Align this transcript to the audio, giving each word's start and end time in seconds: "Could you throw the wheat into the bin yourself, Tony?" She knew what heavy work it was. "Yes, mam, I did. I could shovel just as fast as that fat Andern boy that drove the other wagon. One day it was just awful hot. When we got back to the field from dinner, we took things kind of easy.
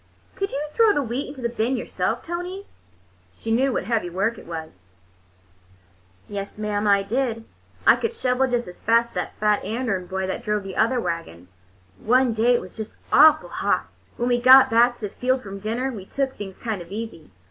"Could 0.33 0.49
you 0.49 0.59
throw 0.73 0.93
the 0.93 1.03
wheat 1.03 1.27
into 1.27 1.43
the 1.43 1.47
bin 1.47 1.75
yourself, 1.77 2.23
Tony?" 2.23 2.65
She 3.31 3.51
knew 3.51 3.71
what 3.71 3.83
heavy 3.83 4.09
work 4.09 4.39
it 4.39 4.47
was. 4.47 4.83
"Yes, 6.27 6.57
mam, 6.57 6.87
I 6.87 7.03
did. 7.03 7.45
I 7.85 7.95
could 7.97 8.11
shovel 8.11 8.47
just 8.47 8.67
as 8.67 8.79
fast 8.79 9.09
as 9.11 9.13
that 9.13 9.35
fat 9.37 9.61
Andern 9.63 10.07
boy 10.07 10.25
that 10.25 10.41
drove 10.41 10.63
the 10.63 10.75
other 10.75 10.99
wagon. 10.99 11.49
One 11.99 12.33
day 12.33 12.55
it 12.55 12.61
was 12.61 12.75
just 12.75 12.97
awful 13.13 13.49
hot. 13.49 13.89
When 14.17 14.27
we 14.29 14.39
got 14.39 14.71
back 14.71 14.95
to 14.95 15.01
the 15.01 15.09
field 15.09 15.43
from 15.43 15.59
dinner, 15.59 15.91
we 15.91 16.05
took 16.07 16.33
things 16.35 16.57
kind 16.57 16.81
of 16.81 16.91
easy. 16.91 17.29